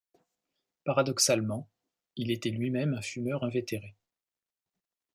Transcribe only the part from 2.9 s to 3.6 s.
un fumeur